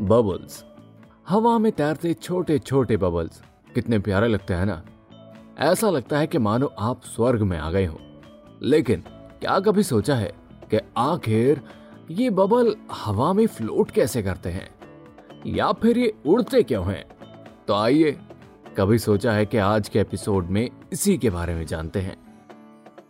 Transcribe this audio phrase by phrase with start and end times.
[0.00, 0.64] Bubbles
[1.28, 3.42] हवा में तैरते छोटे छोटे बबल्स
[3.74, 4.82] कितने प्यारे लगते हैं ना?
[5.58, 8.00] ऐसा लगता है कि मानो आप स्वर्ग में आ गए हो।
[8.62, 9.00] लेकिन,
[9.40, 10.32] क्या कभी सोचा है
[10.70, 11.60] कि आखिर
[12.10, 14.70] ये बबल हवा में फ्लोट कैसे करते हैं?
[15.46, 17.04] या फिर ये उड़ते क्यों हैं?
[17.68, 18.18] तो आइए,
[18.76, 22.16] कभी सोचा है कि आज के एपिसोड में इसी के बारे में जानते हैं।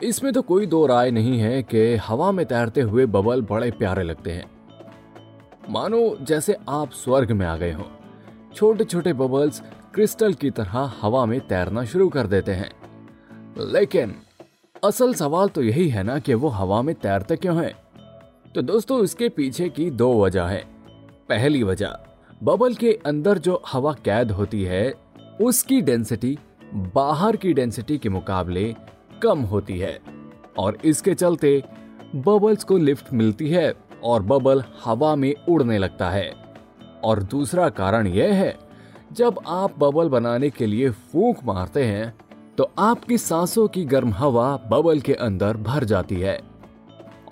[0.03, 4.03] इसमें तो कोई दो राय नहीं है कि हवा में तैरते हुए बबल बड़े प्यारे
[4.03, 4.53] लगते हैं।
[5.70, 7.91] मानो जैसे आप स्वर्ग में आ गए हो।
[8.55, 9.62] छोटे छोटे बबल्स
[9.95, 12.70] क्रिस्टल की तरह हवा में तैरना शुरू कर देते हैं।
[13.59, 14.15] लेकिन,
[14.85, 17.75] असल सवाल तो यही है ना कि वो हवा में तैरते क्यों हैं?
[18.55, 20.65] तो दोस्तों, इसके पीछे की दो वजह है।
[21.29, 21.91] पहली वजह
[22.42, 24.95] बबल के अंदर जो हवा कैद होती है,
[25.41, 26.39] उसकी डेंसिटी
[26.75, 28.75] बाहर की डेंसिटी के मुकाबले
[29.23, 30.01] कम होती है।
[30.59, 31.65] और इसके चलते
[32.17, 36.33] बबल्स को लिफ्ट मिलती है। और बबल हवा में उड़ने लगता है।
[37.05, 38.56] और दूसरा कारण यह है,
[39.12, 42.14] जब आप बबल बनाने के लिए फूंक मारते हैं
[42.58, 46.41] तो आपकी सांसों की गर्म हवा बबल के अंदर भर जाती है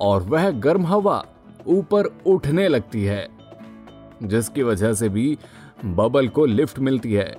[0.00, 1.24] और वह गर्म हवा
[1.66, 3.28] ऊपर उठने लगती है,
[4.22, 5.36] जिसकी वजह से भी
[5.84, 7.36] बबल को लिफ्ट मिलती है।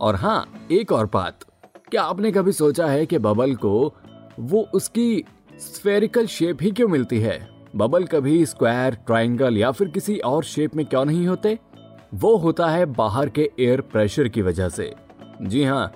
[0.00, 1.44] और हाँ एक और बात,
[1.90, 3.94] क्या आपने कभी सोचा है कि बबल को
[4.40, 5.24] वो उसकी
[5.58, 7.55] स्फेरिकल शेप ही क्यों मिलती है?
[7.76, 11.58] बबल कभी स्क्वायर ट्राइंगल या फिर किसी और शेप में क्यों नहीं होते?
[12.14, 14.92] वो होता है बाहर के एयर प्रेशर की वजह से।
[15.42, 15.92] जी हाँ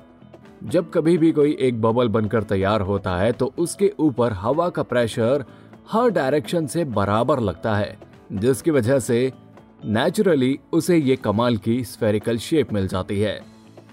[0.64, 4.82] जब कभी भी कोई एक बबल बनकर तैयार होता है तो उसके ऊपर हवा का
[4.82, 5.44] प्रेशर
[5.92, 7.96] हर डायरेक्शन से बराबर लगता है,
[8.32, 9.32] जिसकी वजह से
[9.84, 13.40] नेचुरली उसे ये कमाल की स्फेरिकल शेप मिल जाती है,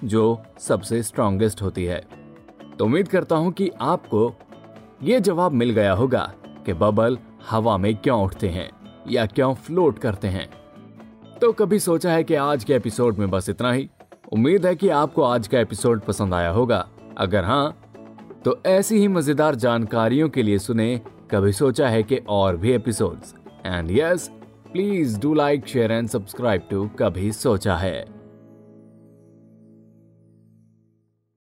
[0.04, 2.04] जो सबसे स्ट्रॉन्गेस्ट होती है।
[2.80, 4.34] तो उम्मीद करता हूँ कि आपको
[5.04, 6.32] ये जवाब मिल गया होगा
[6.66, 8.70] कि बबल हवा में क्यों उठते हैं
[9.10, 10.48] या क्यों फ्लोट करते हैं?
[11.42, 13.90] तो कभी सोचा है कि आज के एपिसोड में बस इतना ही।
[14.34, 16.88] उम्मीद है कि आपको आज का एपिसोड पसंद आया होगा।
[17.18, 17.78] अगर हाँ
[18.46, 21.00] तो ऐसी ही मज़ेदार जानकारियों के लिए सुने,
[21.32, 23.34] कभी सोचा है कि और भी episodes.
[23.66, 24.30] And yes
[24.74, 28.17] please do like share and subscribe to कभी सोचा है।